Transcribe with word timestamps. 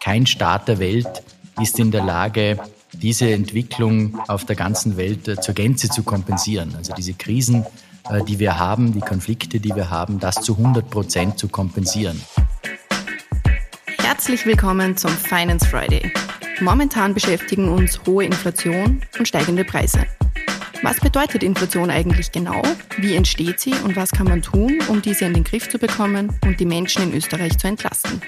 Kein 0.00 0.26
Staat 0.26 0.68
der 0.68 0.78
Welt 0.78 1.22
ist 1.60 1.78
in 1.78 1.90
der 1.90 2.04
Lage, 2.04 2.58
diese 2.92 3.30
Entwicklung 3.30 4.18
auf 4.28 4.44
der 4.44 4.56
ganzen 4.56 4.96
Welt 4.96 5.28
äh, 5.28 5.40
zur 5.40 5.54
Gänze 5.54 5.88
zu 5.88 6.02
kompensieren. 6.02 6.74
Also 6.76 6.94
diese 6.94 7.14
Krisen, 7.14 7.66
äh, 8.10 8.24
die 8.24 8.38
wir 8.38 8.58
haben, 8.58 8.92
die 8.92 9.00
Konflikte, 9.00 9.60
die 9.60 9.74
wir 9.74 9.90
haben, 9.90 10.18
das 10.18 10.36
zu 10.36 10.56
100 10.56 10.88
Prozent 10.88 11.38
zu 11.38 11.48
kompensieren. 11.48 12.20
Herzlich 13.98 14.46
willkommen 14.46 14.96
zum 14.96 15.10
Finance 15.10 15.66
Friday. 15.66 16.12
Momentan 16.60 17.14
beschäftigen 17.14 17.68
uns 17.68 18.00
hohe 18.06 18.24
Inflation 18.24 19.02
und 19.18 19.28
steigende 19.28 19.64
Preise. 19.64 20.06
Was 20.82 21.00
bedeutet 21.00 21.42
Inflation 21.42 21.90
eigentlich 21.90 22.32
genau? 22.32 22.62
Wie 22.98 23.14
entsteht 23.14 23.60
sie 23.60 23.74
und 23.84 23.96
was 23.96 24.12
kann 24.12 24.28
man 24.28 24.42
tun, 24.42 24.78
um 24.88 25.02
diese 25.02 25.24
in 25.24 25.34
den 25.34 25.44
Griff 25.44 25.68
zu 25.68 25.78
bekommen 25.78 26.32
und 26.44 26.58
die 26.60 26.64
Menschen 26.64 27.02
in 27.02 27.14
Österreich 27.14 27.58
zu 27.58 27.66
entlasten? 27.66 28.22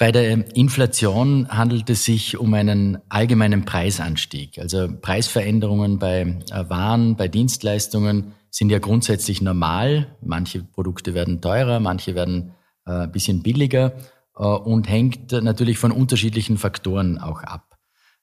Bei 0.00 0.12
der 0.12 0.56
Inflation 0.56 1.46
handelt 1.50 1.90
es 1.90 2.06
sich 2.06 2.38
um 2.38 2.54
einen 2.54 2.96
allgemeinen 3.10 3.66
Preisanstieg. 3.66 4.58
Also 4.58 4.88
Preisveränderungen 4.88 5.98
bei 5.98 6.22
äh, 6.22 6.70
Waren, 6.70 7.16
bei 7.16 7.28
Dienstleistungen 7.28 8.32
sind 8.48 8.70
ja 8.70 8.78
grundsätzlich 8.78 9.42
normal. 9.42 10.16
Manche 10.22 10.62
Produkte 10.62 11.12
werden 11.12 11.42
teurer, 11.42 11.80
manche 11.80 12.14
werden 12.14 12.54
äh, 12.86 12.92
ein 12.92 13.12
bisschen 13.12 13.42
billiger 13.42 13.92
äh, 14.38 14.42
und 14.42 14.88
hängt 14.88 15.32
natürlich 15.32 15.76
von 15.76 15.92
unterschiedlichen 15.92 16.56
Faktoren 16.56 17.18
auch 17.18 17.42
ab. 17.42 17.76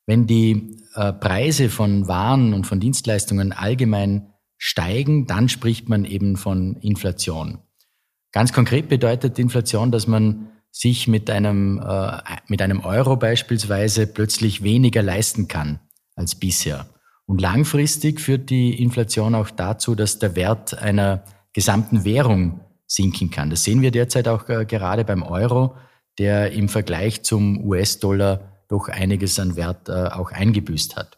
Wenn 0.08 0.26
die 0.26 0.78
Preise 0.96 1.70
von 1.70 2.08
Waren 2.08 2.54
und 2.54 2.66
von 2.66 2.80
Dienstleistungen 2.80 3.52
allgemein 3.52 4.34
steigen, 4.58 5.28
dann 5.28 5.48
spricht 5.48 5.90
man 5.90 6.06
eben 6.06 6.38
von 6.38 6.78
Inflation. 6.78 7.60
Ganz 8.32 8.52
konkret 8.52 8.88
bedeutet 8.90 9.38
Inflation, 9.38 9.92
dass 9.92 10.08
man 10.08 10.48
sich 10.80 11.08
mit 11.08 11.30
einem, 11.30 11.80
äh, 11.80 12.18
mit 12.48 12.62
einem 12.62 12.82
Euro 12.82 13.16
beispielsweise 13.16 14.06
plötzlich 14.06 14.62
weniger 14.62 15.02
leisten 15.02 15.48
kann 15.48 15.80
als 16.16 16.36
bisher. 16.36 16.86
Und 17.26 17.42
langfristig 17.42 18.22
führt 18.22 18.50
die 18.50 18.82
Inflation 18.82 19.34
auch 19.34 19.50
dazu, 19.50 19.96
dass 19.96 20.20
der 20.20 20.36
Wert 20.36 20.78
einer 20.78 21.24
gesamten 21.52 22.06
Währung 22.06 22.62
sinken 22.86 23.32
kann. 23.32 23.50
Das 23.50 23.64
sehen 23.64 23.82
wir 23.82 23.92
derzeit 23.92 24.28
auch 24.28 24.48
äh, 24.50 24.66
gerade 24.66 25.04
beim 25.04 25.24
Euro, 25.24 25.76
der 26.20 26.52
im 26.52 26.70
Vergleich 26.70 27.24
zum 27.24 27.66
US-Dollar 27.66 28.64
doch 28.68 28.88
einiges 28.88 29.40
an 29.40 29.56
Wert 29.56 29.90
äh, 29.90 30.08
auch 30.08 30.32
eingebüßt 30.32 30.96
hat. 30.96 31.18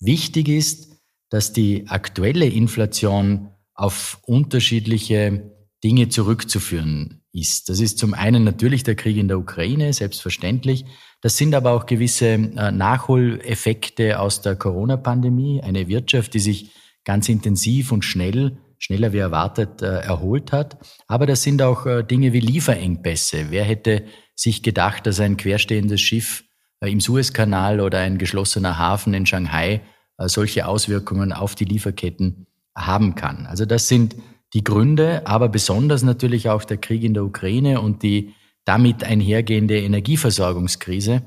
Wichtig 0.00 0.48
ist, 0.48 1.00
dass 1.30 1.52
die 1.52 1.88
aktuelle 1.88 2.46
Inflation 2.46 3.48
auf 3.74 4.18
unterschiedliche 4.26 5.50
Dinge 5.84 6.08
zurückzuführen 6.08 7.22
ist. 7.32 7.68
Das 7.68 7.80
ist 7.80 7.98
zum 7.98 8.14
einen 8.14 8.44
natürlich 8.44 8.82
der 8.82 8.96
Krieg 8.96 9.16
in 9.16 9.28
der 9.28 9.38
Ukraine, 9.38 9.92
selbstverständlich. 9.92 10.84
Das 11.20 11.36
sind 11.36 11.54
aber 11.54 11.72
auch 11.72 11.86
gewisse 11.86 12.26
äh, 12.28 12.72
Nachholeffekte 12.72 14.18
aus 14.18 14.40
der 14.40 14.56
Corona-Pandemie. 14.56 15.62
Eine 15.62 15.88
Wirtschaft, 15.88 16.34
die 16.34 16.40
sich 16.40 16.72
ganz 17.04 17.28
intensiv 17.28 17.92
und 17.92 18.04
schnell, 18.04 18.58
schneller 18.78 19.12
wie 19.12 19.18
erwartet, 19.18 19.82
äh, 19.82 20.00
erholt 20.00 20.52
hat. 20.52 20.78
Aber 21.06 21.26
das 21.26 21.42
sind 21.42 21.62
auch 21.62 21.86
äh, 21.86 22.02
Dinge 22.02 22.32
wie 22.32 22.40
Lieferengpässe. 22.40 23.46
Wer 23.50 23.64
hätte 23.64 24.04
sich 24.34 24.62
gedacht, 24.62 25.06
dass 25.06 25.20
ein 25.20 25.36
querstehendes 25.36 26.00
Schiff 26.00 26.44
im 26.80 27.00
Suezkanal 27.00 27.80
oder 27.80 27.98
ein 27.98 28.18
geschlossener 28.18 28.78
Hafen 28.78 29.12
in 29.12 29.26
Shanghai 29.26 29.80
solche 30.16 30.66
Auswirkungen 30.66 31.32
auf 31.32 31.56
die 31.56 31.64
Lieferketten 31.64 32.46
haben 32.76 33.16
kann? 33.16 33.46
Also 33.46 33.64
das 33.64 33.88
sind 33.88 34.14
die 34.54 34.64
Gründe, 34.64 35.26
aber 35.26 35.48
besonders 35.48 36.02
natürlich 36.02 36.48
auch 36.48 36.64
der 36.64 36.78
Krieg 36.78 37.02
in 37.02 37.14
der 37.14 37.24
Ukraine 37.24 37.80
und 37.80 38.02
die 38.02 38.34
damit 38.64 39.04
einhergehende 39.04 39.80
Energieversorgungskrise, 39.80 41.22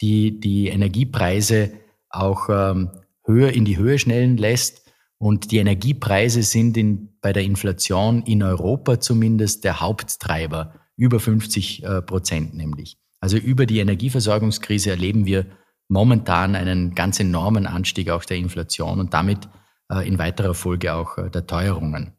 die 0.00 0.40
die 0.40 0.68
Energiepreise 0.68 1.72
auch 2.10 2.48
ähm, 2.48 2.90
höher 3.24 3.52
in 3.52 3.64
die 3.64 3.76
Höhe 3.76 3.98
schnellen 3.98 4.36
lässt. 4.36 4.82
Und 5.18 5.50
die 5.50 5.58
Energiepreise 5.58 6.42
sind 6.42 6.76
in, 6.76 7.18
bei 7.20 7.32
der 7.32 7.42
Inflation 7.42 8.22
in 8.22 8.42
Europa 8.42 9.00
zumindest 9.00 9.64
der 9.64 9.80
Haupttreiber, 9.80 10.74
über 10.96 11.20
50 11.20 11.82
äh, 11.82 12.02
Prozent 12.02 12.54
nämlich. 12.54 12.98
Also 13.20 13.38
über 13.38 13.66
die 13.66 13.78
Energieversorgungskrise 13.78 14.90
erleben 14.90 15.26
wir 15.26 15.46
momentan 15.88 16.54
einen 16.54 16.94
ganz 16.94 17.20
enormen 17.20 17.66
Anstieg 17.66 18.10
auch 18.10 18.24
der 18.24 18.36
Inflation 18.36 19.00
und 19.00 19.14
damit 19.14 19.48
äh, 19.90 20.06
in 20.06 20.18
weiterer 20.18 20.54
Folge 20.54 20.94
auch 20.94 21.18
äh, 21.18 21.30
der 21.30 21.46
Teuerungen. 21.46 22.12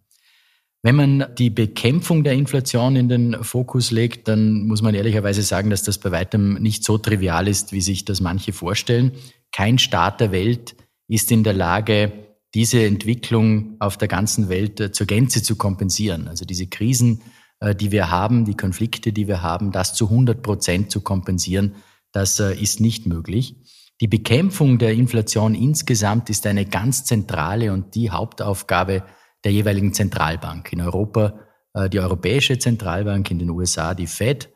Wenn 0.87 0.95
man 0.95 1.25
die 1.37 1.49
Bekämpfung 1.49 2.23
der 2.23 2.31
Inflation 2.31 2.95
in 2.95 3.09
den 3.09 3.43
Fokus 3.43 3.91
legt, 3.91 4.29
dann 4.29 4.67
muss 4.67 4.81
man 4.81 4.95
ehrlicherweise 4.95 5.41
sagen, 5.41 5.69
dass 5.69 5.83
das 5.83 5.97
bei 5.97 6.13
weitem 6.13 6.53
nicht 6.61 6.85
so 6.85 6.97
trivial 6.97 7.49
ist, 7.49 7.73
wie 7.73 7.81
sich 7.81 8.05
das 8.05 8.21
manche 8.21 8.53
vorstellen. 8.53 9.11
Kein 9.51 9.79
Staat 9.79 10.21
der 10.21 10.31
Welt 10.31 10.77
ist 11.09 11.29
in 11.29 11.43
der 11.43 11.51
Lage, 11.51 12.13
diese 12.53 12.85
Entwicklung 12.85 13.75
auf 13.79 13.97
der 13.97 14.07
ganzen 14.07 14.47
Welt 14.47 14.79
äh, 14.79 14.93
zur 14.93 15.07
Gänze 15.07 15.43
zu 15.43 15.57
kompensieren. 15.57 16.29
Also 16.29 16.45
diese 16.45 16.67
Krisen, 16.67 17.21
äh, 17.59 17.75
die 17.75 17.91
wir 17.91 18.09
haben, 18.09 18.45
die 18.45 18.55
Konflikte, 18.55 19.11
die 19.11 19.27
wir 19.27 19.41
haben, 19.41 19.73
das 19.73 19.93
zu 19.93 20.05
100 20.05 20.41
Prozent 20.41 20.89
zu 20.89 21.01
kompensieren, 21.01 21.75
das 22.13 22.39
äh, 22.39 22.55
ist 22.55 22.79
nicht 22.79 23.05
möglich. 23.05 23.57
Die 23.99 24.07
Bekämpfung 24.07 24.77
der 24.77 24.93
Inflation 24.93 25.53
insgesamt 25.53 26.29
ist 26.29 26.47
eine 26.47 26.63
ganz 26.63 27.03
zentrale 27.03 27.73
und 27.73 27.93
die 27.93 28.09
Hauptaufgabe 28.09 29.03
der 29.47 29.53
jeweiligen 29.53 29.93
Zentralbank. 29.93 30.73
In 30.73 30.81
Europa 30.81 31.39
äh, 31.73 31.89
die 31.89 32.01
Europäische 32.01 32.59
Zentralbank, 32.59 33.31
in 33.31 33.39
den 33.39 33.49
USA 33.49 33.93
die 33.93 34.07
Fed. 34.07 34.49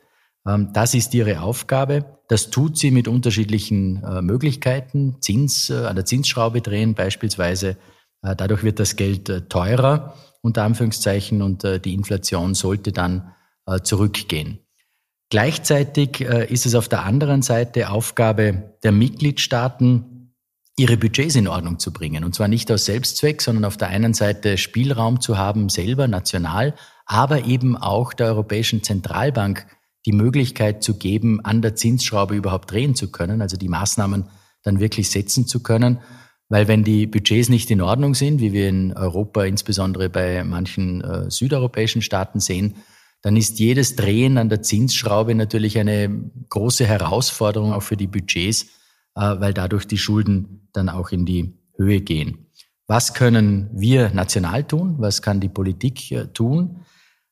Ähm, 0.46 0.72
das 0.74 0.94
ist 0.94 1.14
ihre 1.14 1.40
Aufgabe. 1.40 2.20
Das 2.28 2.50
tut 2.50 2.78
sie 2.78 2.92
mit 2.92 3.08
unterschiedlichen 3.08 4.04
äh, 4.04 4.22
Möglichkeiten. 4.22 5.16
Zins, 5.22 5.70
äh, 5.70 5.86
an 5.86 5.96
der 5.96 6.04
Zinsschraube 6.04 6.62
drehen 6.62 6.94
beispielsweise. 6.94 7.78
Dadurch 8.24 8.62
wird 8.62 8.80
das 8.80 8.98
Geld 8.98 9.50
teurer, 9.50 10.14
unter 10.44 10.62
Anführungszeichen, 10.62 11.42
und 11.42 11.64
die 11.64 11.96
Inflation 11.96 12.54
sollte 12.54 12.92
dann 12.92 13.32
zurückgehen. 13.82 14.60
Gleichzeitig 15.32 16.22
ist 16.22 16.68
es 16.68 16.76
auf 16.76 16.88
der 16.88 17.04
anderen 17.04 17.42
Seite 17.42 17.90
Aufgabe 17.90 18.76
der 18.84 18.92
Mitgliedstaaten, 18.92 20.11
ihre 20.82 20.98
Budgets 20.98 21.36
in 21.36 21.48
Ordnung 21.48 21.78
zu 21.78 21.94
bringen. 21.94 22.24
Und 22.24 22.34
zwar 22.34 22.48
nicht 22.48 22.72
aus 22.72 22.86
Selbstzweck, 22.86 23.44
sondern 23.44 23.66
auf 23.66 23.78
der 23.78 23.90
einen 23.90 24.16
Seite 24.16 24.58
Spielraum 24.58 25.22
zu 25.22 25.38
haben, 25.38 25.70
selber 25.70 26.08
national, 26.08 26.74
aber 27.06 27.46
eben 27.46 27.78
auch 27.78 28.14
der 28.14 28.28
Europäischen 28.28 28.82
Zentralbank 28.82 29.68
die 30.08 30.12
Möglichkeit 30.12 30.82
zu 30.82 30.98
geben, 30.98 31.40
an 31.46 31.62
der 31.62 31.76
Zinsschraube 31.76 32.36
überhaupt 32.36 32.72
drehen 32.72 32.96
zu 32.96 33.12
können, 33.12 33.44
also 33.44 33.58
die 33.58 33.70
Maßnahmen 33.70 34.26
dann 34.64 34.80
wirklich 34.80 35.12
setzen 35.12 35.46
zu 35.46 35.62
können. 35.62 36.00
Weil 36.50 36.68
wenn 36.68 36.84
die 36.84 37.06
Budgets 37.06 37.48
nicht 37.48 37.70
in 37.70 37.82
Ordnung 37.82 38.16
sind, 38.16 38.42
wie 38.42 38.52
wir 38.52 38.68
in 38.68 38.94
Europa 38.94 39.44
insbesondere 39.44 40.10
bei 40.10 40.44
manchen 40.44 41.02
äh, 41.02 41.30
südeuropäischen 41.30 42.02
Staaten 42.02 42.40
sehen, 42.40 42.74
dann 43.22 43.38
ist 43.38 43.60
jedes 43.60 43.96
Drehen 43.96 44.40
an 44.40 44.50
der 44.50 44.64
Zinsschraube 44.64 45.36
natürlich 45.36 45.78
eine 45.78 46.10
große 46.50 46.88
Herausforderung 46.88 47.72
auch 47.72 47.84
für 47.84 47.98
die 47.98 48.08
Budgets, 48.08 48.66
weil 49.14 49.54
dadurch 49.54 49.86
die 49.86 49.98
Schulden 49.98 50.70
dann 50.74 50.90
auch 50.90 51.10
in 51.10 51.26
die 51.26 51.54
Höhe 51.78 52.02
gehen. 52.02 52.48
Was 52.92 53.14
können 53.14 53.70
wir 53.72 54.10
national 54.14 54.66
tun? 54.66 54.96
Was 54.98 55.22
kann 55.22 55.40
die 55.40 55.48
Politik 55.48 56.12
äh, 56.12 56.28
tun? 56.28 56.82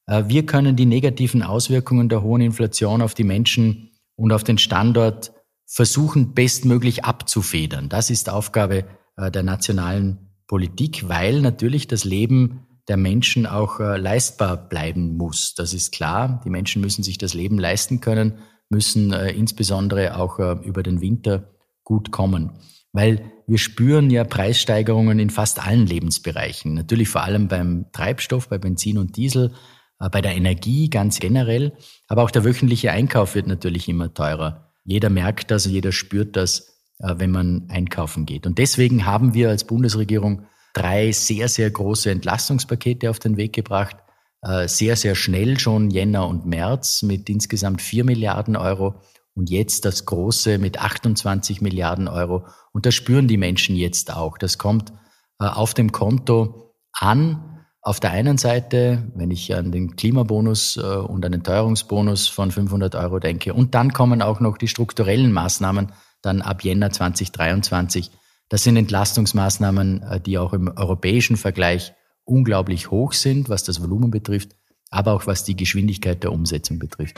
Äh, 0.06 0.24
wir 0.28 0.46
können 0.46 0.78
die 0.78 0.86
negativen 0.86 1.44
Auswirkungen 1.44 2.08
der 2.08 2.24
hohen 2.24 2.40
Inflation 2.40 3.02
auf 3.02 3.14
die 3.14 3.26
Menschen 3.26 3.92
und 4.16 4.32
auf 4.32 4.46
den 4.46 4.58
Standort 4.58 5.34
versuchen, 5.66 6.34
bestmöglich 6.34 7.04
abzufedern. 7.04 7.90
Das 7.90 8.10
ist 8.10 8.30
Aufgabe 8.30 8.86
der 9.18 9.44
nationalen 9.44 10.32
Politik, 10.48 11.10
weil 11.10 11.42
natürlich 11.42 11.88
das 11.88 12.06
Leben 12.06 12.66
der 12.88 12.96
Menschen 12.98 13.46
auch 13.46 13.80
leistbar 13.80 14.58
bleiben 14.58 15.16
muss. 15.16 15.54
Das 15.54 15.74
ist 15.74 15.92
klar. 15.92 16.42
Die 16.44 16.50
Menschen 16.50 16.82
müssen 16.82 17.04
sich 17.04 17.18
das 17.18 17.34
Leben 17.34 17.60
leisten 17.60 18.02
können, 18.02 18.40
müssen 18.70 19.14
insbesondere 19.14 20.18
auch 20.18 20.40
über 20.64 20.82
den 20.82 21.02
Winter 21.02 21.50
gut 21.90 22.12
kommen. 22.12 22.52
Weil 22.94 23.32
wir 23.48 23.58
spüren 23.58 24.10
ja 24.12 24.24
Preissteigerungen 24.24 25.20
in 25.20 25.32
fast 25.32 25.66
allen 25.66 25.88
Lebensbereichen. 25.88 26.76
Natürlich 26.76 27.10
vor 27.10 27.24
allem 27.24 27.48
beim 27.48 27.88
Treibstoff, 27.92 28.48
bei 28.48 28.60
Benzin 28.60 29.00
und 29.00 29.18
Diesel, 29.18 29.54
äh, 30.00 30.10
bei 30.10 30.22
der 30.22 30.36
Energie 30.36 30.90
ganz 30.90 31.20
generell. 31.20 31.74
Aber 32.08 32.24
auch 32.24 32.32
der 32.32 32.46
wöchentliche 32.46 32.92
Einkauf 32.92 33.36
wird 33.36 33.48
natürlich 33.48 33.90
immer 33.90 34.14
teurer. 34.14 34.72
Jeder 34.86 35.10
merkt 35.10 35.52
das, 35.52 35.66
jeder 35.66 35.92
spürt 35.92 36.36
das, 36.36 36.80
äh, 37.00 37.16
wenn 37.18 37.32
man 37.32 37.66
einkaufen 37.70 38.26
geht. 38.26 38.46
Und 38.46 38.60
deswegen 38.60 39.06
haben 39.06 39.34
wir 39.34 39.50
als 39.50 39.64
Bundesregierung 39.64 40.44
drei 40.74 41.12
sehr, 41.12 41.48
sehr 41.50 41.72
große 41.72 42.12
Entlastungspakete 42.12 43.10
auf 43.10 43.18
den 43.18 43.36
Weg 43.36 43.54
gebracht. 43.54 43.98
Äh, 44.44 44.68
sehr, 44.68 44.96
sehr 44.96 45.16
schnell 45.16 45.60
schon 45.60 45.90
Jänner 45.90 46.28
und 46.28 46.46
März 46.46 47.02
mit 47.02 47.30
insgesamt 47.30 47.82
vier 47.82 48.04
Milliarden 48.06 48.56
Euro 48.56 49.02
und 49.36 49.50
jetzt 49.50 49.86
das 49.86 50.06
Große 50.06 50.58
mit 50.58 50.80
28 50.80 51.62
Milliarden 51.62 52.08
Euro. 52.08 52.46
Und 52.74 52.86
das 52.86 52.96
spüren 52.96 53.28
die 53.28 53.38
Menschen 53.38 53.76
jetzt 53.76 54.14
auch. 54.14 54.38
Das 54.38 54.58
kommt 54.58 54.92
äh, 55.40 55.46
auf 55.46 55.74
dem 55.74 55.92
Konto 55.92 56.76
an. 56.94 57.46
auf 57.82 58.02
der 58.02 58.12
einen 58.12 58.38
Seite, 58.38 59.10
wenn 59.16 59.32
ich 59.32 59.56
an 59.56 59.72
den 59.72 59.96
Klimabonus 59.96 60.76
äh, 60.78 60.82
und 60.82 61.26
an 61.26 61.32
den 61.32 61.44
Teuerungsbonus 61.44 62.28
von 62.28 62.52
500 62.52 62.96
Euro 62.96 63.20
denke, 63.20 63.54
und 63.54 63.74
dann 63.74 63.94
kommen 63.94 64.22
auch 64.22 64.42
noch 64.42 64.58
die 64.58 64.68
strukturellen 64.68 65.32
Maßnahmen 65.32 65.94
dann 66.22 66.42
ab 66.42 66.64
Jänner 66.64 66.92
2023. 66.92 68.12
Das 68.50 68.64
sind 68.64 68.76
Entlastungsmaßnahmen, 68.76 70.04
äh, 70.04 70.20
die 70.20 70.38
auch 70.38 70.54
im 70.54 70.68
europäischen 70.68 71.38
Vergleich 71.38 71.94
unglaublich 72.26 72.92
hoch 72.92 73.14
sind, 73.14 73.50
was 73.50 73.64
das 73.64 73.82
Volumen 73.82 74.12
betrifft, 74.12 74.56
aber 74.90 75.14
auch 75.14 75.26
was 75.28 75.44
die 75.44 75.56
Geschwindigkeit 75.56 76.24
der 76.24 76.32
Umsetzung 76.32 76.80
betrifft. 76.80 77.18